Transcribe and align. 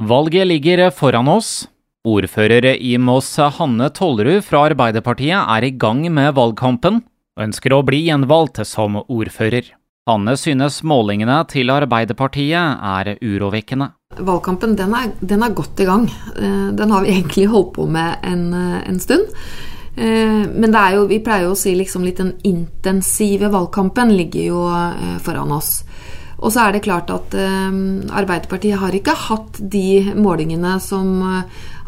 Valget 0.00 0.46
ligger 0.46 0.90
foran 0.90 1.28
oss. 1.28 1.68
Ordfører 2.08 2.72
i 2.80 2.94
Moss 2.96 3.34
Hanne 3.36 3.90
Tollerud 3.92 4.40
fra 4.46 4.62
Arbeiderpartiet 4.70 5.36
er 5.36 5.66
i 5.66 5.74
gang 5.76 6.00
med 6.08 6.32
valgkampen, 6.38 7.02
og 7.36 7.42
ønsker 7.44 7.74
å 7.76 7.82
bli 7.84 8.06
gjenvalgt 8.06 8.62
som 8.64 8.96
ordfører. 9.02 9.68
Hanne 10.08 10.38
synes 10.40 10.78
målingene 10.88 11.36
til 11.52 11.68
Arbeiderpartiet 11.74 12.80
er 12.80 13.10
urovekkende. 13.20 13.90
Valgkampen 14.16 14.72
den 14.78 14.96
er, 14.96 15.10
den 15.20 15.44
er, 15.44 15.52
godt 15.52 15.84
i 15.84 15.88
gang. 15.90 16.08
Eh, 16.32 16.70
den 16.80 16.96
har 16.96 17.04
vi 17.04 17.12
egentlig 17.18 17.50
holdt 17.52 17.74
på 17.76 17.84
med 17.84 18.24
en, 18.24 18.54
en 18.56 19.02
stund. 19.04 19.28
Eh, 20.00 20.48
men 20.48 20.78
jo, 20.94 21.04
vi 21.12 21.20
pleier 21.20 21.44
jo 21.44 21.52
å 21.52 21.60
si 21.60 21.76
liksom 21.76 22.08
litt 22.08 22.24
den 22.24 22.38
intensive 22.48 23.52
valgkampen 23.52 24.16
ligger 24.16 24.48
jo 24.48 24.64
eh, 24.72 25.20
foran 25.20 25.52
oss. 25.60 25.82
Og 26.40 26.54
så 26.54 26.62
er 26.64 26.72
det 26.72 26.86
klart 26.86 27.10
at 27.12 27.34
Arbeiderpartiet 27.36 28.80
har 28.80 28.94
ikke 28.96 29.12
hatt 29.28 29.58
de 29.60 30.14
målingene 30.16 30.78
som 30.80 31.20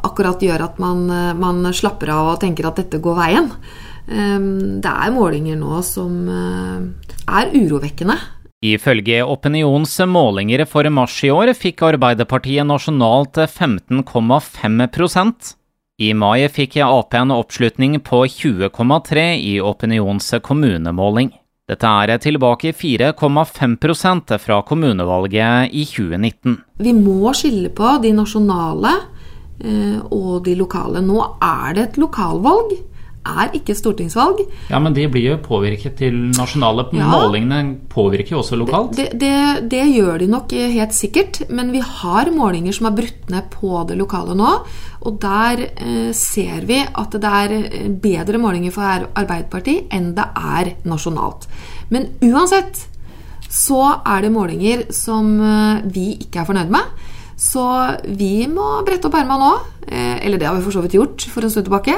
akkurat 0.04 0.44
gjør 0.44 0.66
at 0.66 0.82
man, 0.82 1.06
man 1.40 1.64
slapper 1.72 2.12
av 2.12 2.34
og 2.34 2.42
tenker 2.42 2.68
at 2.68 2.82
dette 2.82 3.00
går 3.00 3.16
veien. 3.16 3.48
Det 4.04 4.92
er 4.92 5.16
målinger 5.16 5.56
nå 5.56 5.80
som 5.86 6.28
er 6.28 7.56
urovekkende. 7.56 8.18
Ifølge 8.62 9.24
Opinions 9.26 9.96
målinger 10.06 10.62
for 10.70 10.86
mars 10.94 11.16
i 11.26 11.32
år 11.34 11.50
fikk 11.58 11.82
Arbeiderpartiet 11.82 12.62
nasjonalt 12.68 13.40
15,5% 13.50 15.48
I 15.98 16.12
mai 16.14 16.46
fikk 16.46 16.78
Ap 16.86 17.10
en 17.18 17.34
oppslutning 17.34 17.98
på 18.06 18.22
20,3 18.30 19.34
i 19.34 19.58
Opinions 19.58 20.30
kommunemåling. 20.46 21.34
Dette 21.70 21.86
er 21.86 22.18
tilbake 22.18 22.72
4,5% 22.74 24.32
fra 24.42 24.56
kommunevalget 24.66 25.70
i 25.70 25.84
2019. 25.86 26.56
Vi 26.82 26.94
må 26.96 27.30
skille 27.38 27.70
på 27.70 27.92
de 28.02 28.10
nasjonale 28.16 28.96
eh, 29.62 30.00
og 30.10 30.42
de 30.48 30.56
lokale. 30.58 31.04
Nå 31.06 31.20
er 31.38 31.76
det 31.76 31.84
et 31.84 32.00
lokalvalg 32.02 32.74
er 33.22 33.52
ikke 33.56 33.76
stortingsvalg. 33.78 34.42
Ja, 34.70 34.80
Men 34.82 34.94
de 34.96 35.06
blir 35.10 35.32
jo 35.32 35.38
påvirket 35.42 35.96
til 36.00 36.16
nasjonale 36.36 36.88
ja, 36.96 37.06
Målingene 37.06 37.76
påvirker 37.92 38.36
jo 38.36 38.40
også 38.42 38.58
lokalt? 38.58 38.96
Det, 38.98 39.10
det, 39.20 39.68
det, 39.70 39.82
gjør 39.92 40.18
de 40.22 40.30
nok 40.32 40.52
helt 40.52 40.96
sikkert. 40.96 41.42
Men 41.50 41.72
vi 41.74 41.82
har 41.84 42.30
målinger 42.34 42.74
som 42.76 42.90
er 42.90 42.96
brutt 42.98 43.30
ned 43.32 43.50
på 43.54 43.84
det 43.88 43.98
lokale 44.00 44.36
nå. 44.38 44.54
Og 45.02 45.18
der 45.22 45.66
eh, 45.70 46.10
ser 46.16 46.66
vi 46.68 46.80
at 46.82 47.18
det 47.18 47.34
er 47.42 47.56
eh, 47.58 47.90
bedre 47.90 48.40
målinger 48.42 48.74
for 48.74 49.08
Arbeiderpartiet 49.18 49.92
enn 49.94 50.12
det 50.16 50.28
er 50.38 50.74
nasjonalt. 50.88 51.48
Men 51.94 52.12
uansett 52.22 52.86
så 53.52 53.82
er 54.08 54.24
det 54.24 54.32
målinger 54.32 54.86
som 54.94 55.34
eh, 55.40 55.82
vi 55.92 56.12
ikke 56.24 56.42
er 56.42 56.48
fornøyd 56.48 56.72
med. 56.72 57.08
Så 57.42 57.64
vi 58.06 58.46
må 58.50 58.66
brette 58.86 59.08
opp 59.08 59.16
ermene 59.18 59.42
nå. 59.42 59.52
Eh, 59.88 60.22
eller 60.26 60.38
det 60.38 60.46
har 60.46 60.56
vi 60.56 60.64
for 60.64 60.76
så 60.76 60.84
vidt 60.84 60.96
gjort 60.98 61.26
for 61.32 61.44
en 61.44 61.52
stund 61.52 61.66
tilbake 61.66 61.96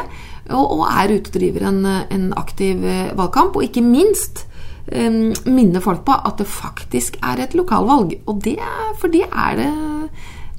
og, 0.50 0.64
og 0.64 0.82
er 0.88 1.12
ute 1.14 1.30
og 1.30 1.36
driver 1.36 1.68
en, 1.68 1.84
en, 1.86 2.26
aktiv 2.40 2.84
eh, 2.84 3.12
valgkamp. 3.16 3.58
Og 3.58 3.66
ikke 3.66 3.84
minst 3.84 4.46
um, 4.88 5.34
minne 5.44 5.82
folk 5.84 6.04
på 6.08 6.16
at 6.16 6.40
det 6.40 6.48
faktisk 6.48 7.20
er 7.24 7.44
et 7.44 7.56
lokalvalg. 7.58 8.16
Og 8.24 8.40
det, 8.44 8.58
for 9.00 9.12
det 9.12 9.26
er 9.28 9.60
det 9.60 9.70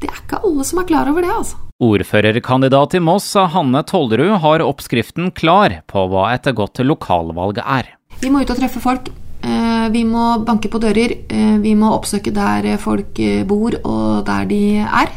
Det 0.02 0.10
er 0.12 0.18
ikke 0.22 0.42
alle 0.44 0.64
som 0.68 0.82
er 0.82 0.90
klar 0.90 1.10
over 1.10 1.24
det, 1.24 1.32
altså. 1.34 1.58
Ordførerkandidat 1.82 2.94
i 2.96 3.02
Moss, 3.04 3.34
Hanne 3.34 3.82
Tollerud, 3.84 4.38
har 4.44 4.64
oppskriften 4.64 5.32
klar 5.36 5.82
på 5.92 6.06
hva 6.12 6.30
et 6.36 6.48
godt 6.56 6.84
lokalvalg 6.84 7.60
er. 7.64 7.96
Vi 8.22 8.30
må 8.32 8.44
ut 8.44 8.52
og 8.52 8.60
treffe 8.60 8.84
folk. 8.84 9.10
Eh, 9.46 9.88
vi 9.94 10.04
må 10.08 10.40
banke 10.46 10.72
på 10.74 10.82
dører. 10.82 11.18
Eh, 11.30 11.58
vi 11.62 11.76
må 11.78 11.92
oppsøke 11.94 12.34
der 12.34 12.72
folk 12.82 13.20
bor 13.48 13.78
og 13.84 14.26
der 14.26 14.48
de 14.50 14.64
er. 14.82 15.12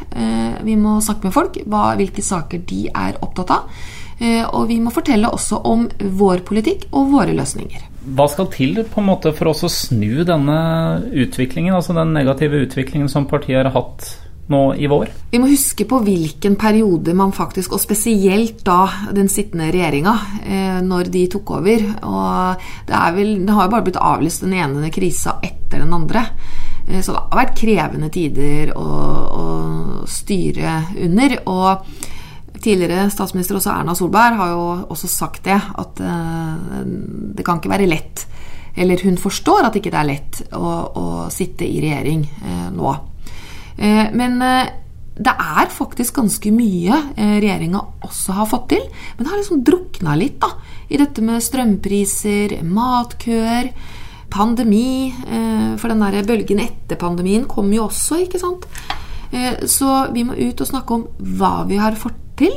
Vi 0.64 0.74
må 0.76 0.98
snakke 1.00 1.28
med 1.28 1.32
folk, 1.32 1.56
hvilke 1.64 2.24
saker 2.24 2.66
de 2.68 2.88
er 2.92 3.16
opptatt 3.24 3.54
av. 3.54 3.80
Eh, 4.18 4.42
og 4.42 4.66
vi 4.66 4.80
må 4.82 4.90
fortelle 4.90 5.30
også 5.30 5.61
om 5.70 5.86
vår 6.18 6.42
politikk 6.46 6.88
og 6.90 7.12
våre 7.12 7.34
løsninger. 7.38 7.84
Hva 8.18 8.27
skal 8.30 8.48
til 8.50 8.80
på 8.83 9.02
en 9.02 9.11
måte 9.11 9.30
for 9.36 9.52
oss 9.52 9.62
å 9.67 9.70
snu 9.70 10.24
denne 10.27 10.58
utviklingen, 11.12 11.77
altså 11.77 11.94
den 11.94 12.14
negative 12.17 12.64
utviklingen 12.64 13.11
som 13.12 13.28
partiet 13.30 13.61
har 13.62 13.70
hatt 13.77 14.08
nå 14.48 14.63
i 14.75 14.89
vår? 14.89 15.11
Vi 15.31 15.41
må 15.41 15.48
huske 15.51 15.85
på 15.89 16.01
hvilken 16.05 16.57
periode 16.61 17.13
man 17.17 17.35
faktisk, 17.36 17.75
og 17.77 17.83
spesielt 17.83 18.63
da 18.67 18.81
den 19.14 19.29
sittende 19.33 19.69
regjeringa, 19.73 20.14
eh, 20.45 20.79
når 20.85 21.11
de 21.13 21.27
tok 21.33 21.53
over. 21.59 21.85
Og 22.09 22.69
det, 22.89 23.03
vel, 23.17 23.35
det 23.47 23.57
har 23.57 23.69
jo 23.69 23.75
bare 23.77 23.86
blitt 23.89 24.01
avlyst 24.01 24.47
den 24.47 24.57
ene 24.57 24.92
krisa 24.95 25.39
etter 25.45 25.85
den 25.85 25.92
andre. 25.95 26.25
Eh, 26.89 27.03
så 27.03 27.13
det 27.13 27.25
har 27.25 27.42
vært 27.42 27.59
krevende 27.61 28.13
tider 28.13 28.73
å, 28.77 28.86
å 29.29 29.48
styre 30.09 30.80
under. 31.09 31.36
og 31.48 32.07
Tidligere 32.59 33.05
statsminister 33.13 33.55
også 33.55 33.70
Erna 33.70 33.95
Solberg 33.95 34.41
har 34.41 34.48
jo 34.51 34.63
også 34.91 35.07
sagt 35.13 35.45
det, 35.47 35.55
at 35.55 36.01
uh, 36.03 36.80
det 37.39 37.45
kan 37.47 37.61
ikke 37.61 37.70
være 37.70 37.86
lett 37.86 38.25
Eller 38.75 38.98
hun 39.07 39.15
forstår 39.15 39.69
at 39.69 39.79
ikke 39.79 39.92
det 39.95 40.01
er 40.01 40.09
lett 40.09 40.41
å, 40.59 40.73
å 40.91 41.07
sitte 41.30 41.69
i 41.69 41.79
regjering 41.85 42.25
nå. 42.75 42.97
Uh, 43.78 44.08
men 44.12 44.39
det 45.18 45.33
er 45.33 45.70
faktisk 45.74 46.20
ganske 46.20 46.50
mye 46.55 46.94
regjeringa 47.16 47.80
også 48.06 48.36
har 48.36 48.46
fått 48.50 48.68
til. 48.74 48.84
Men 49.16 49.24
det 49.24 49.33
har 49.33 49.40
liksom 49.40 49.64
drukna 49.66 50.14
litt 50.18 50.36
da, 50.42 50.52
i 50.86 51.00
dette 51.00 51.24
med 51.27 51.42
strømpriser, 51.42 52.55
matkøer, 52.62 53.72
pandemi. 54.30 55.11
For 55.83 55.90
den 55.90 56.05
der 56.05 56.28
bølgen 56.28 56.62
etter 56.62 57.00
pandemien 57.02 57.48
kom 57.50 57.74
jo 57.74 57.88
også, 57.88 58.20
ikke 58.28 58.38
sant. 58.38 58.68
Så 59.67 59.90
vi 60.14 60.22
må 60.22 60.38
ut 60.38 60.62
og 60.62 60.70
snakke 60.70 61.00
om 61.00 61.08
hva 61.34 61.67
vi 61.67 61.83
har 61.83 61.98
fått 61.98 62.22
til 62.38 62.55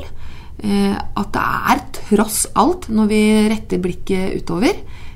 eh, 0.63 0.95
at 0.95 1.31
det 1.33 1.43
er 1.43 1.83
tross 2.11 2.43
alt, 2.59 2.89
når 2.93 3.09
vi 3.09 3.21
retter 3.51 3.81
blikket 3.81 4.41
utover, 4.41 4.75
eh, 4.75 5.10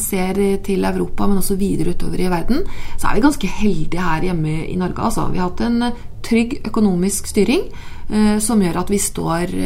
ser 0.00 0.38
til 0.64 0.84
Europa, 0.86 1.26
men 1.26 1.40
også 1.40 1.56
videre 1.58 1.94
utover 1.94 2.20
i 2.22 2.28
verden, 2.30 2.62
så 2.96 3.08
er 3.08 3.16
vi 3.16 3.24
ganske 3.24 3.48
heldige 3.60 4.04
her 4.04 4.28
hjemme 4.28 4.52
i 4.66 4.76
Norge. 4.78 5.02
Altså. 5.02 5.26
Vi 5.32 5.40
har 5.40 5.50
hatt 5.50 5.64
en 5.66 5.90
trygg 6.24 6.60
økonomisk 6.68 7.26
styring 7.32 7.66
eh, 7.66 8.38
som 8.42 8.62
gjør 8.62 8.82
at 8.82 8.92
vi 8.92 9.00
står, 9.02 9.56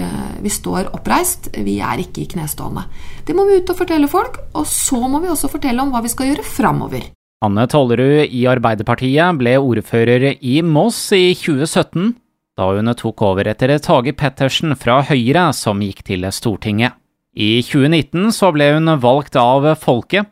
vi 0.42 0.52
står 0.52 0.92
oppreist. 0.96 1.50
Vi 1.52 1.76
er 1.84 2.00
ikke 2.04 2.24
i 2.24 2.30
knestående. 2.32 2.86
Det 3.26 3.36
må 3.36 3.46
vi 3.48 3.60
ut 3.60 3.70
og 3.74 3.78
fortelle 3.78 4.10
folk, 4.10 4.40
og 4.54 4.66
så 4.70 5.02
må 5.04 5.20
vi 5.22 5.32
også 5.32 5.52
fortelle 5.52 5.84
om 5.84 5.92
hva 5.94 6.02
vi 6.04 6.12
skal 6.12 6.32
gjøre 6.32 6.48
framover. 6.48 7.10
Anne 7.44 7.68
Tollerud 7.68 8.32
i 8.32 8.46
Arbeiderpartiet 8.48 9.40
ble 9.40 9.58
ordfører 9.60 10.30
i 10.40 10.60
Moss 10.64 11.10
i 11.12 11.34
2017 11.36 12.14
da 12.54 12.68
hun 12.70 12.92
tok 12.94 13.22
over 13.26 13.48
etter 13.50 13.72
Tage 13.82 14.14
Pettersen 14.14 14.76
fra 14.78 15.00
Høyre, 15.08 15.48
som 15.52 15.80
gikk 15.82 16.04
til 16.06 16.26
Stortinget. 16.30 16.94
I 17.34 17.64
2019 17.66 18.30
så 18.30 18.52
ble 18.54 18.68
hun 18.76 18.92
valgt 19.02 19.34
av 19.40 19.66
folket, 19.82 20.28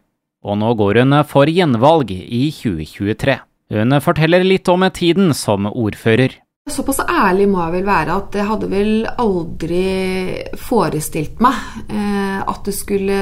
og 0.46 0.58
nå 0.58 0.70
går 0.78 1.02
hun 1.02 1.18
for 1.26 1.50
gjenvalg 1.50 2.12
i 2.14 2.44
2023. 2.54 3.40
Hun 3.72 3.98
forteller 4.04 4.44
litt 4.46 4.68
om 4.70 4.84
tiden 4.94 5.32
som 5.34 5.66
ordfører. 5.66 6.36
Såpass 6.70 7.00
ærlig 7.02 7.48
må 7.50 7.58
jeg 7.64 7.74
vel 7.74 7.86
være 7.88 8.16
at 8.20 8.36
jeg 8.38 8.46
hadde 8.46 8.68
vel 8.70 8.90
aldri 9.18 9.86
forestilt 10.62 11.40
meg 11.42 11.56
eh, 11.90 12.38
at, 12.38 12.68
skulle, 12.70 13.16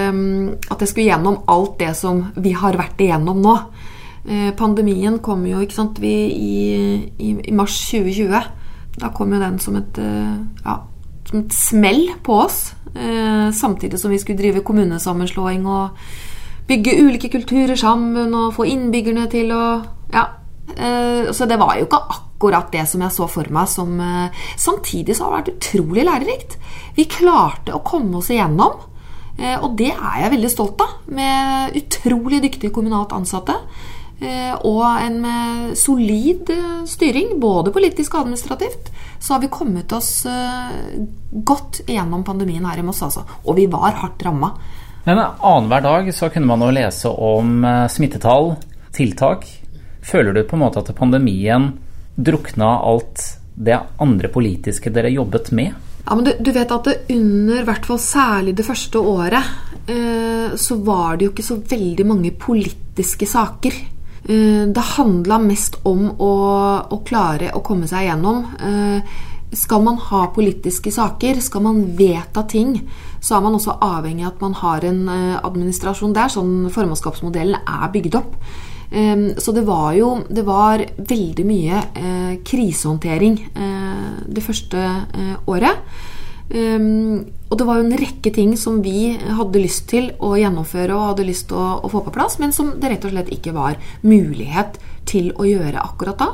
at 0.68 0.82
jeg 0.84 0.90
skulle 0.90 1.06
gjennom 1.08 1.38
alt 1.48 1.78
det 1.80 1.94
som 1.96 2.26
vi 2.36 2.52
har 2.52 2.76
vært 2.76 3.00
igjennom 3.00 3.40
nå. 3.40 3.54
Eh, 4.28 4.50
pandemien 4.58 5.16
kom 5.24 5.46
jo 5.48 5.62
sant, 5.72 6.02
vi, 6.04 6.12
i, 6.36 6.58
i, 7.16 7.32
i 7.48 7.56
mars 7.56 7.78
2020. 7.88 8.44
Da 9.00 9.12
kom 9.16 9.32
jo 9.32 9.40
den 9.40 9.56
som 9.62 9.80
et, 9.80 10.02
eh, 10.04 10.36
ja, 10.66 10.76
som 11.30 11.40
et 11.40 11.56
smell 11.56 12.10
på 12.26 12.42
oss. 12.42 12.60
Eh, 12.94 13.52
samtidig 13.52 14.00
som 14.00 14.10
vi 14.10 14.18
skulle 14.18 14.38
drive 14.38 14.64
kommunesammenslåing 14.66 15.66
og 15.66 15.98
bygge 16.68 16.96
ulike 17.02 17.30
kulturer 17.30 17.78
sammen 17.78 18.34
og 18.34 18.54
få 18.56 18.66
innbyggerne 18.66 19.30
til 19.30 19.52
å 19.52 19.82
Ja. 20.12 20.26
Eh, 20.76 21.32
så 21.32 21.46
det 21.48 21.58
var 21.58 21.76
jo 21.76 21.86
ikke 21.86 22.02
akkurat 22.10 22.70
det 22.72 22.88
som 22.88 23.00
jeg 23.00 23.10
så 23.10 23.28
for 23.28 23.44
meg 23.50 23.68
som 23.68 24.00
eh, 24.00 24.30
Samtidig 24.56 25.16
så 25.16 25.24
har 25.24 25.42
det 25.42 25.54
vært 25.54 25.56
utrolig 25.56 26.04
lærerikt. 26.04 26.58
Vi 26.96 27.04
klarte 27.04 27.74
å 27.74 27.84
komme 27.84 28.18
oss 28.18 28.30
igjennom. 28.30 28.86
Og 29.62 29.76
det 29.78 29.94
er 29.94 30.20
jeg 30.20 30.30
veldig 30.32 30.50
stolt 30.50 30.80
av, 30.80 30.88
med 31.08 31.72
utrolig 31.74 32.42
dyktige 32.42 32.74
kommunalt 32.74 33.12
ansatte. 33.12 33.54
Eh, 34.20 34.54
og 34.68 34.84
en 35.00 35.22
solid 35.76 36.50
eh, 36.52 36.82
styring, 36.88 37.38
både 37.40 37.72
politisk 37.72 38.14
og 38.14 38.26
administrativt, 38.26 38.90
så 39.20 39.34
har 39.34 39.42
vi 39.44 39.52
kommet 39.52 39.92
oss 39.96 40.26
eh, 40.28 41.00
godt 41.32 41.82
gjennom 41.88 42.24
pandemien 42.26 42.66
her 42.68 42.82
i 42.82 42.84
Moss, 42.84 43.02
altså. 43.06 43.24
Og 43.46 43.56
vi 43.56 43.66
var 43.70 43.96
hardt 44.02 44.24
ramma. 44.26 44.52
Men 45.06 45.22
annenhver 45.24 45.86
dag 45.86 46.10
så 46.14 46.28
kunne 46.28 46.50
man 46.50 46.60
jo 46.66 46.74
lese 46.76 47.08
om 47.08 47.64
smittetall, 47.88 48.52
tiltak. 48.92 49.46
Føler 50.04 50.36
du 50.36 50.42
på 50.44 50.58
en 50.58 50.66
måte 50.66 50.82
at 50.82 50.92
pandemien 50.96 51.70
drukna 52.20 52.74
alt 52.84 53.22
det 53.54 53.78
andre 54.00 54.28
politiske 54.28 54.92
dere 54.92 55.12
jobbet 55.12 55.50
med? 55.56 55.72
Ja, 56.04 56.16
men 56.16 56.24
du, 56.24 56.32
du 56.40 56.50
vet 56.52 56.72
at 56.72 56.88
under, 57.12 57.64
hvert 57.68 57.86
fall 57.86 58.00
særlig 58.02 58.56
det 58.58 58.66
første 58.66 59.00
året, 59.04 59.50
eh, 59.86 60.56
så 60.56 60.78
var 60.84 61.16
det 61.16 61.28
jo 61.28 61.32
ikke 61.34 61.46
så 61.46 61.58
veldig 61.70 62.06
mange 62.08 62.32
politiske 62.34 63.28
saker. 63.28 63.76
Det 64.30 64.82
handla 64.94 65.40
mest 65.42 65.80
om 65.88 66.04
å, 66.22 66.32
å, 66.86 66.98
klare 67.06 67.48
å 67.56 67.62
komme 67.66 67.88
seg 67.90 68.04
gjennom. 68.06 68.44
Skal 69.58 69.82
man 69.82 69.96
ha 70.06 70.20
politiske 70.30 70.92
saker, 70.94 71.40
skal 71.42 71.64
man 71.64 71.80
vedta 71.98 72.44
ting, 72.46 72.76
så 73.18 73.34
er 73.34 73.42
man 73.42 73.56
også 73.58 73.74
avhengig 73.82 74.22
av 74.28 74.36
at 74.36 74.44
man 74.44 74.54
har 74.60 74.86
en 74.86 75.00
administrasjon 75.10 76.14
der. 76.14 76.30
Sånn 76.30 76.70
formannskapsmodellen 76.70 77.58
er 77.58 77.90
bygd 77.90 78.20
opp. 78.20 78.38
Så 79.42 79.56
det 79.56 79.66
var 79.66 79.90
jo 79.98 80.12
det 80.30 80.46
var 80.46 80.86
veldig 81.10 81.48
mye 81.50 81.82
krisehåndtering 82.46 83.36
det 84.30 84.46
første 84.46 84.86
året. 85.50 85.82
Um, 86.50 87.26
og 87.50 87.58
det 87.60 87.66
var 87.66 87.78
jo 87.78 87.84
en 87.86 87.98
rekke 87.98 88.30
ting 88.34 88.56
som 88.58 88.80
vi 88.82 89.12
hadde 89.14 89.62
lyst 89.62 89.84
til 89.92 90.08
å 90.18 90.32
gjennomføre 90.38 90.96
og 90.96 91.12
hadde 91.12 91.26
lyst 91.28 91.46
til 91.50 91.60
å, 91.60 91.76
å, 91.78 91.90
få 91.90 92.02
på 92.06 92.14
plass, 92.14 92.40
men 92.42 92.54
som 92.54 92.72
det 92.82 92.90
rett 92.90 93.06
og 93.06 93.12
slett 93.14 93.30
ikke 93.34 93.54
var 93.54 93.78
mulighet 94.02 94.80
til 95.06 95.30
å 95.38 95.46
gjøre 95.46 95.82
akkurat 95.82 96.18
da. 96.18 96.32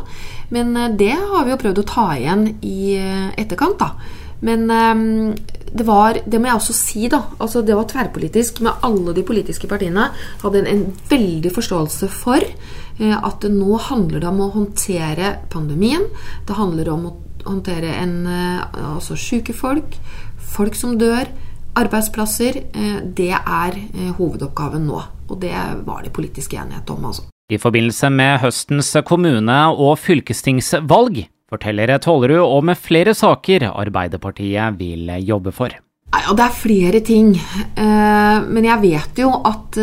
Men 0.56 0.72
uh, 0.76 0.88
det 0.88 1.12
har 1.16 1.44
vi 1.44 1.52
jo 1.52 1.60
prøvd 1.60 1.82
å 1.82 1.90
ta 1.90 2.06
igjen 2.16 2.48
i 2.64 2.96
uh, 2.96 3.28
etterkant, 3.36 3.82
da. 3.82 4.24
Men 4.44 4.68
um, 4.68 5.34
det 5.76 5.84
var 5.88 6.18
Det 6.24 6.38
må 6.40 6.48
jeg 6.48 6.60
også 6.60 6.74
si, 6.76 7.06
da. 7.12 7.22
Altså, 7.40 7.62
det 7.64 7.76
var 7.76 7.88
tverrpolitisk. 7.90 8.62
Med 8.64 8.84
alle 8.86 9.12
de 9.16 9.24
politiske 9.26 9.68
partiene 9.68 10.10
hadde 10.42 10.62
en, 10.62 10.68
en 10.72 10.84
veldig 11.10 11.52
forståelse 11.52 12.08
for 12.12 12.40
uh, 12.40 13.16
at 13.20 13.44
nå 13.52 13.80
handler 13.90 14.24
det 14.24 14.32
om 14.32 14.44
å 14.46 14.52
håndtere 14.56 15.36
pandemien. 15.52 16.08
Det 16.48 16.56
handler 16.56 16.92
om 16.94 17.08
å 17.10 17.16
håndtere 17.46 17.94
en, 18.02 18.26
eh, 18.26 18.94
altså 18.94 19.16
syke 19.18 19.54
folk, 19.56 19.96
folk 20.38 20.74
som 20.74 20.96
dør, 20.98 21.28
arbeidsplasser. 21.76 22.60
Eh, 22.72 22.98
det 23.16 23.32
er 23.36 23.78
eh, 23.78 24.12
hovedoppgaven 24.18 24.86
nå. 24.88 25.02
Og 25.26 25.40
det 25.42 25.54
var 25.86 26.04
det 26.04 26.14
politisk 26.14 26.54
enighet 26.54 26.90
om, 26.90 27.08
altså. 27.10 27.26
I 27.50 27.58
forbindelse 27.62 28.10
med 28.10 28.40
høstens 28.42 28.92
kommune- 29.06 29.70
og 29.70 29.98
fylkestingsvalg 30.02 31.26
forteller 31.50 31.98
Tollerud 32.02 32.42
om 32.42 32.72
flere 32.74 33.14
saker 33.14 33.68
Arbeiderpartiet 33.70 34.78
vil 34.78 35.10
jobbe 35.22 35.52
for. 35.54 35.70
Ja, 36.16 36.32
det 36.34 36.42
er 36.42 36.54
flere 36.54 37.00
ting. 37.06 37.36
Men 37.76 38.64
jeg 38.66 38.82
vet 38.82 39.20
jo 39.20 39.30
at 39.46 39.78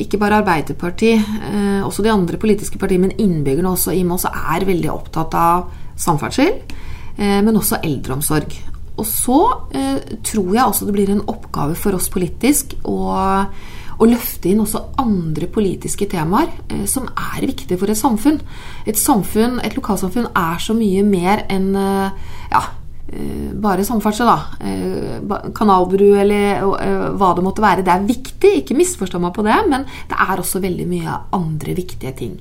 ikke 0.00 0.20
bare 0.20 0.40
Arbeiderpartiet, 0.42 1.24
også 1.84 2.04
de 2.04 2.12
andre 2.12 2.36
politiske 2.40 2.80
partiene, 2.80 3.06
men 3.08 3.16
innbyggerne 3.20 3.72
også 3.72 3.94
i 3.96 4.04
Moss 4.04 4.26
er 4.28 4.68
veldig 4.68 4.92
opptatt 4.92 5.36
av 5.38 5.83
samferdsel, 5.96 6.60
eh, 7.16 7.40
men 7.44 7.56
også 7.56 7.80
eldreomsorg. 7.84 8.54
Og 8.94 9.06
så 9.08 9.38
eh, 9.74 10.18
tror 10.22 10.52
jeg 10.54 10.64
også 10.64 10.86
det 10.86 10.94
blir 10.94 11.10
en 11.10 11.24
oppgave 11.30 11.74
for 11.78 11.96
oss 11.96 12.06
politisk 12.12 12.76
å, 12.86 12.98
å 13.98 14.06
løfte 14.06 14.52
inn 14.52 14.62
også 14.62 14.84
andre 15.02 15.48
politiske 15.50 16.06
temaer 16.10 16.52
eh, 16.68 16.84
som 16.90 17.08
er 17.10 17.48
viktige 17.48 17.80
for 17.80 17.90
et 17.90 17.98
samfunn. 17.98 18.38
Et 18.86 18.98
samfunn, 18.98 19.58
et 19.66 19.74
lokalsamfunn 19.74 20.30
er 20.30 20.62
så 20.62 20.76
mye 20.78 21.02
mer 21.06 21.46
enn 21.50 21.72
ja, 21.74 22.62
bare 23.64 23.84
samferdsel, 23.86 24.26
da. 24.28 25.38
Kanalbru 25.54 26.14
eller 26.20 26.62
hva 27.14 27.30
det 27.36 27.44
måtte 27.46 27.64
være. 27.64 27.84
Det 27.86 27.92
er 27.94 28.08
viktig, 28.08 28.52
ikke 28.60 28.76
misforstå 28.78 29.20
meg 29.22 29.34
på 29.36 29.44
det, 29.46 29.58
men 29.70 29.86
det 30.10 30.18
er 30.18 30.40
også 30.40 30.62
veldig 30.64 30.86
mye 30.90 31.18
andre 31.38 31.74
viktige 31.78 32.12
ting. 32.18 32.38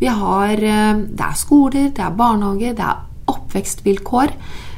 Vi 0.00 0.08
har, 0.10 0.56
det 0.56 1.26
er 1.28 1.36
skoler, 1.38 1.90
det 1.94 2.02
er 2.04 2.16
barnehager, 2.18 2.74
det 2.76 2.86
er 2.86 3.04
oppvekstvilkår. 3.32 4.34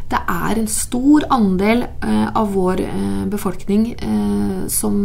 Det 0.08 0.20
er 0.32 0.56
en 0.56 0.70
stor 0.72 1.26
andel 1.34 1.82
av 2.08 2.52
vår 2.54 2.80
befolkning 3.28 3.90
som 4.72 5.02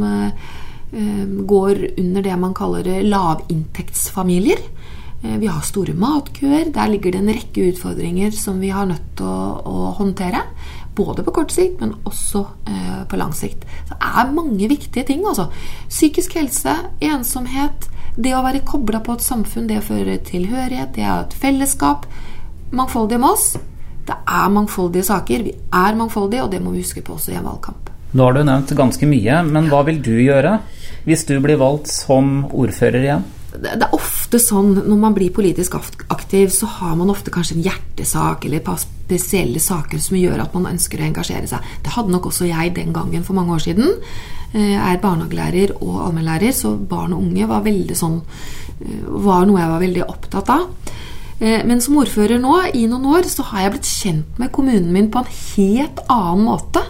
går 1.50 1.82
under 1.98 2.22
det 2.24 2.38
man 2.40 2.54
kaller 2.56 3.02
lavinntektsfamilier. 3.02 4.62
Vi 5.24 5.48
har 5.48 5.64
store 5.64 5.94
matkøer. 5.96 6.68
Der 6.76 6.90
ligger 6.92 7.14
det 7.16 7.22
en 7.22 7.32
rekke 7.32 7.70
utfordringer 7.72 8.34
som 8.36 8.60
vi 8.60 8.74
har 8.76 8.90
nødt 8.90 9.14
til 9.18 9.28
å, 9.30 9.62
å 9.64 9.92
håndtere. 9.96 10.42
Både 10.94 11.24
på 11.24 11.34
kort 11.34 11.54
sikt, 11.56 11.80
men 11.80 11.96
også 12.06 12.44
eh, 12.70 13.04
på 13.10 13.18
lang 13.18 13.32
sikt. 13.34 13.64
Det 13.90 13.98
er 13.98 14.34
mange 14.36 14.68
viktige 14.70 15.08
ting. 15.08 15.24
Altså. 15.26 15.48
Psykisk 15.88 16.36
helse, 16.38 16.76
ensomhet, 17.02 17.88
det 18.16 18.36
å 18.36 18.44
være 18.46 18.66
kobla 18.68 19.00
på 19.02 19.16
et 19.16 19.26
samfunn, 19.26 19.70
det 19.70 19.80
å 19.80 19.86
føre 19.88 20.20
tilhørighet, 20.28 20.92
det 20.98 21.06
er 21.08 21.24
et 21.24 21.38
fellesskap. 21.40 22.06
Mangfoldige 22.76 23.22
med 23.24 23.32
oss. 23.32 23.54
Det 24.04 24.18
er 24.20 24.52
mangfoldige 24.52 25.08
saker. 25.08 25.46
Vi 25.48 25.56
er 25.56 25.98
mangfoldige, 25.98 26.44
og 26.44 26.52
det 26.52 26.60
må 26.62 26.76
vi 26.76 26.84
huske 26.84 27.02
på 27.06 27.16
også 27.16 27.32
i 27.32 27.40
en 27.40 27.48
valgkamp. 27.48 27.90
Nå 28.14 28.28
har 28.28 28.36
du 28.36 28.44
nevnt 28.46 28.76
ganske 28.78 29.08
mye, 29.10 29.40
men 29.48 29.72
hva 29.72 29.82
vil 29.88 30.04
du 30.04 30.14
gjøre 30.20 30.60
hvis 31.08 31.26
du 31.26 31.34
blir 31.42 31.58
valgt 31.58 31.90
som 31.90 32.44
ordfører 32.52 33.08
igjen? 33.08 33.26
Det 33.62 33.86
er 33.86 33.94
ofte 33.94 34.40
sånn 34.42 34.72
når 34.80 35.00
man 35.00 35.16
blir 35.16 35.34
politisk 35.34 35.76
aktiv, 35.78 36.50
så 36.54 36.70
har 36.80 36.96
man 36.98 37.12
ofte 37.14 37.34
kanskje 37.34 37.58
en 37.58 37.66
hjertesak 37.68 38.48
eller 38.48 38.60
et 38.60 38.66
par 38.66 38.80
spesielle 38.82 39.62
saker 39.62 40.02
som 40.02 40.18
gjør 40.18 40.42
at 40.42 40.56
man 40.58 40.72
ønsker 40.72 41.02
å 41.02 41.06
engasjere 41.06 41.50
seg. 41.52 41.68
Det 41.86 41.94
hadde 41.94 42.14
nok 42.16 42.32
også 42.32 42.50
jeg 42.50 42.74
den 42.78 42.94
gangen 42.96 43.26
for 43.28 43.38
mange 43.38 43.54
år 43.54 43.66
siden. 43.68 43.94
Jeg 44.54 44.78
er 44.78 45.02
barnehagelærer 45.02 45.76
og 45.80 46.02
allmennlærer, 46.08 46.54
så 46.54 46.76
barn 46.78 47.14
og 47.14 47.24
unge 47.26 47.48
var, 47.50 47.70
sånn, 47.98 48.20
eh, 48.82 49.08
var 49.26 49.48
noe 49.50 49.62
jeg 49.62 49.72
var 49.72 49.82
veldig 49.82 50.04
opptatt 50.06 50.52
av. 50.54 50.68
Eh, 51.40 51.64
men 51.66 51.82
som 51.82 51.98
ordfører 51.98 52.42
nå, 52.42 52.54
i 52.74 52.86
noen 52.90 53.06
år, 53.18 53.30
så 53.30 53.46
har 53.50 53.66
jeg 53.66 53.74
blitt 53.76 53.90
kjent 53.90 54.40
med 54.42 54.54
kommunen 54.54 54.94
min 54.94 55.10
på 55.10 55.24
en 55.24 55.34
helt 55.34 56.04
annen 56.08 56.46
måte. 56.46 56.86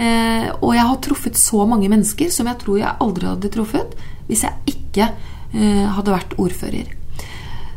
Eh, 0.00 0.48
og 0.60 0.72
jeg 0.72 0.88
har 0.88 1.04
truffet 1.04 1.36
så 1.36 1.66
mange 1.68 1.88
mennesker 1.92 2.32
som 2.32 2.48
jeg 2.48 2.58
tror 2.64 2.80
jeg 2.80 2.96
aldri 3.04 3.28
hadde 3.28 3.52
truffet 3.52 3.92
hvis 4.24 4.46
jeg 4.46 4.72
ikke 4.72 5.10
Eh, 5.12 5.31
hadde 5.52 6.14
vært 6.14 6.36
ordfører. 6.40 6.86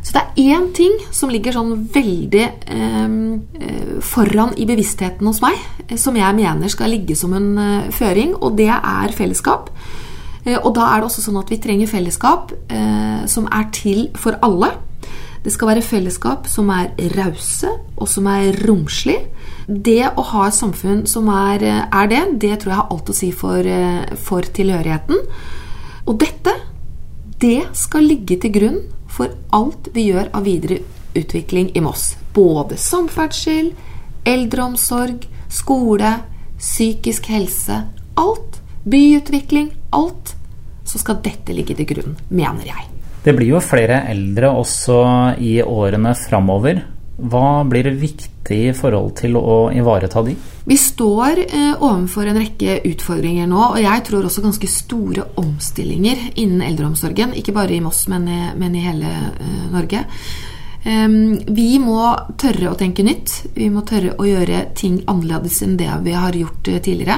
Så 0.06 0.14
det 0.14 0.22
er 0.22 0.54
én 0.54 0.66
ting 0.70 0.92
som 1.10 1.32
ligger 1.34 1.56
sånn 1.56 1.72
veldig 1.90 2.42
eh, 2.46 3.06
eh, 3.58 3.94
foran 4.06 4.52
i 4.54 4.66
bevisstheten 4.68 5.26
hos 5.26 5.40
meg, 5.42 5.58
som 5.98 6.14
jeg 6.14 6.36
mener 6.36 6.70
skal 6.70 6.92
ligge 6.94 7.16
som 7.18 7.34
en 7.34 7.48
eh, 7.58 7.88
føring, 7.90 8.36
og 8.38 8.54
det 8.60 8.70
er 8.70 9.14
fellesskap. 9.16 9.72
Eh, 10.44 10.60
og 10.60 10.76
da 10.78 10.92
er 10.92 11.02
det 11.02 11.08
også 11.08 11.24
sånn 11.24 11.40
at 11.40 11.50
vi 11.50 11.58
trenger 11.62 11.90
fellesskap 11.90 12.54
eh, 12.70 13.24
som 13.26 13.48
er 13.50 13.66
til 13.74 14.06
for 14.14 14.38
alle. 14.46 14.76
Det 15.42 15.50
skal 15.54 15.72
være 15.72 15.82
fellesskap 15.82 16.46
som 16.50 16.70
er 16.74 16.94
rause, 17.16 17.74
og 17.98 18.06
som 18.10 18.30
er 18.30 18.54
romslig. 18.62 19.18
Det 19.66 20.04
å 20.06 20.22
ha 20.30 20.46
et 20.46 20.58
samfunn 20.58 21.02
som 21.10 21.26
er, 21.34 21.66
er 21.82 22.14
det, 22.14 22.22
det 22.46 22.54
tror 22.62 22.76
jeg 22.76 22.78
har 22.78 22.94
alt 22.94 23.10
å 23.10 23.18
si 23.24 23.34
for, 23.34 23.74
for 24.22 24.46
tilhørigheten. 24.54 25.22
Og 26.06 26.18
dette 26.22 26.54
det 27.38 27.66
skal 27.76 28.06
ligge 28.08 28.38
til 28.40 28.52
grunn 28.54 28.78
for 29.12 29.32
alt 29.56 29.90
vi 29.94 30.08
gjør 30.10 30.30
av 30.36 30.46
videre 30.46 30.78
utvikling 31.16 31.70
i 31.76 31.82
Moss. 31.84 32.14
Både 32.34 32.78
samferdsel, 32.80 33.72
eldreomsorg, 34.24 35.26
skole, 35.52 36.12
psykisk 36.58 37.28
helse. 37.32 37.82
Alt. 38.16 38.60
Byutvikling. 38.84 39.70
Alt. 39.90 40.34
Så 40.86 41.00
skal 41.02 41.20
dette 41.24 41.52
ligge 41.52 41.74
til 41.76 41.88
grunn, 41.88 42.16
mener 42.28 42.68
jeg. 42.68 42.88
Det 43.24 43.34
blir 43.34 43.56
jo 43.56 43.62
flere 43.64 44.04
eldre 44.06 44.52
også 44.54 44.98
i 45.42 45.58
årene 45.62 46.14
framover. 46.14 46.84
Hva 47.16 47.64
blir 47.64 47.88
viktig 47.96 48.58
i 48.68 48.74
forhold 48.76 49.14
til 49.16 49.38
å 49.40 49.70
ivareta 49.72 50.20
de? 50.26 50.34
Vi 50.66 50.76
står 50.76 51.40
eh, 51.46 51.72
overfor 51.78 52.28
en 52.28 52.40
rekke 52.42 52.80
utfordringer 52.90 53.48
nå, 53.48 53.62
og 53.70 53.80
jeg 53.80 54.04
tror 54.08 54.26
også 54.26 54.44
ganske 54.44 54.68
store 54.68 55.24
omstillinger 55.40 56.26
innen 56.34 56.64
eldreomsorgen. 56.66 57.32
Ikke 57.38 57.54
bare 57.56 57.76
i 57.76 57.80
Moss, 57.80 58.04
men 58.12 58.28
i, 58.28 58.42
men 58.60 58.76
i 58.76 58.84
hele 58.84 59.14
eh, 59.32 59.64
Norge. 59.72 60.04
Um, 60.86 61.34
vi 61.50 61.80
må 61.82 61.98
tørre 62.38 62.70
å 62.70 62.78
tenke 62.78 63.02
nytt. 63.02 63.32
Vi 63.56 63.66
må 63.74 63.82
tørre 63.88 64.12
å 64.22 64.26
gjøre 64.26 64.68
ting 64.78 65.00
annerledes 65.10 65.58
enn 65.66 65.74
det 65.80 65.90
vi 66.04 66.14
har 66.14 66.36
gjort 66.38 66.68
eh, 66.70 66.82
tidligere. 66.84 67.16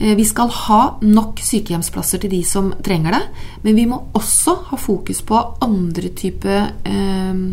Eh, 0.00 0.16
vi 0.18 0.24
skal 0.26 0.50
ha 0.50 0.80
nok 1.04 1.38
sykehjemsplasser 1.44 2.24
til 2.24 2.32
de 2.32 2.40
som 2.46 2.72
trenger 2.82 3.14
det, 3.14 3.22
men 3.62 3.78
vi 3.78 3.86
må 3.90 4.00
også 4.18 4.56
ha 4.72 4.80
fokus 4.80 5.22
på 5.26 5.44
andre 5.62 6.10
typer 6.18 6.72
eh, 6.88 7.44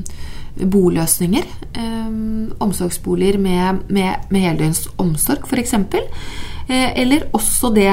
boløsninger. 0.55 1.47
Um, 1.75 2.51
omsorgsboliger 2.63 3.38
med, 3.41 3.85
med, 3.91 4.27
med 4.31 4.45
heldøgns 4.45 4.85
omsorg, 5.01 5.47
f.eks. 5.47 5.75
Eh, 5.75 6.91
eller 7.01 7.27
også 7.35 7.69
det 7.75 7.91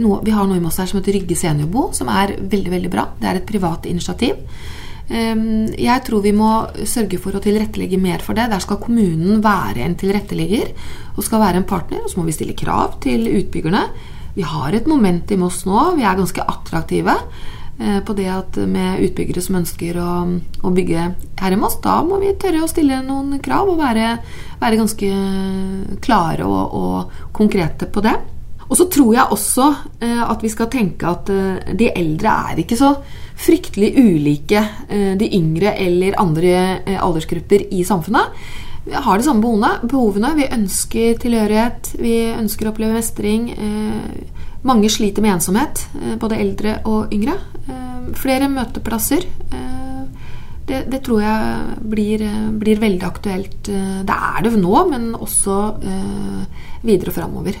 noe, 0.00 0.16
Vi 0.24 0.32
har 0.34 0.48
noe 0.48 0.58
i 0.58 0.62
Moss 0.62 0.80
her 0.80 0.88
som 0.90 0.98
heter 0.98 1.14
Rygge 1.18 1.36
seniorbo, 1.38 1.90
som 1.94 2.10
er 2.10 2.34
veldig 2.40 2.72
veldig 2.72 2.92
bra. 2.92 3.06
Det 3.20 3.28
er 3.28 3.40
et 3.40 3.48
privat 3.48 3.86
initiativ. 3.90 4.40
Jeg 5.10 6.02
tror 6.06 6.22
vi 6.22 6.30
må 6.30 6.48
sørge 6.86 7.18
for 7.18 7.34
å 7.34 7.40
tilrettelegge 7.42 7.98
mer 7.98 8.22
for 8.22 8.38
det. 8.38 8.44
Der 8.52 8.62
skal 8.62 8.78
kommunen 8.78 9.40
være 9.42 9.82
en 9.82 9.96
tilrettelegger 9.98 10.70
og 11.16 11.24
skal 11.26 11.42
være 11.42 11.58
en 11.58 11.66
partner. 11.66 12.04
Og 12.04 12.12
så 12.12 12.20
må 12.20 12.28
vi 12.28 12.34
stille 12.36 12.54
krav 12.54 13.00
til 13.02 13.26
utbyggerne. 13.26 13.82
Vi 14.36 14.46
har 14.46 14.74
et 14.74 14.86
moment 14.86 15.30
i 15.34 15.38
Moss 15.40 15.64
nå. 15.66 15.96
Vi 15.98 16.06
er 16.06 16.18
ganske 16.18 16.46
attraktive. 16.52 17.16
Eh, 17.80 18.00
på 18.04 18.12
det 18.12 18.26
at 18.28 18.58
med 18.68 19.00
utbyggere 19.06 19.40
som 19.40 19.56
ønsker 19.56 19.96
å, 19.96 20.10
å, 20.60 20.72
bygge 20.76 21.04
her 21.40 21.54
i 21.54 21.56
Moss, 21.56 21.78
da 21.80 22.02
må 22.04 22.18
vi 22.20 22.34
tørre 22.36 22.66
å 22.66 22.68
stille 22.68 22.98
noen 23.06 23.38
krav 23.40 23.70
og 23.72 23.78
være, 23.80 24.10
være 24.60 24.80
ganske 24.82 25.08
klare 26.04 26.44
og, 26.44 26.74
og, 26.76 27.14
konkrete 27.32 27.88
på 27.88 28.02
det. 28.04 28.12
Og 28.66 28.76
så 28.76 28.84
tror 28.92 29.14
jeg 29.16 29.32
også 29.32 29.68
eh, 30.04 30.20
at 30.26 30.44
vi 30.44 30.50
skal 30.52 30.68
tenke 30.70 31.08
at 31.08 31.32
eh, 31.32 31.72
de 31.72 31.88
eldre 31.94 32.34
er 32.52 32.60
ikke 32.60 32.78
så 32.78 32.92
fryktelig 33.40 33.94
ulike, 33.96 34.60
eh, 34.90 35.14
de 35.16 35.30
yngre 35.40 35.72
eller 35.80 36.20
andre 36.20 36.52
eh, 36.84 37.00
aldersgrupper 37.00 37.64
i 37.72 37.80
samfunnet. 37.88 38.36
Vi 38.84 38.92
har 39.08 39.16
de 39.16 39.24
samme 39.24 39.72
behovene. 39.88 40.34
Vi 40.36 40.52
ønsker 40.52 41.16
tilhørighet, 41.24 41.94
vi 42.00 42.18
ønsker 42.34 42.68
å 42.68 42.74
oppleve 42.74 43.00
mestring. 43.00 43.50
Mange 44.66 44.90
sliter 44.92 45.24
med 45.24 45.36
ensomhet, 45.38 45.86
både 46.20 46.38
eldre 46.40 46.78
og 46.88 47.12
yngre. 47.14 47.36
Flere 48.18 48.48
møteplasser. 48.52 49.24
Det, 50.68 50.82
det 50.92 51.00
tror 51.06 51.22
jeg 51.24 51.78
blir, 51.92 52.24
blir, 52.60 52.82
veldig 52.82 53.06
aktuelt. 53.08 53.60
Det 53.66 54.16
er 54.16 54.44
det 54.44 54.52
nå, 54.60 54.74
men 54.90 55.08
også 55.16 55.56
videre 56.84 57.14
framover. 57.14 57.60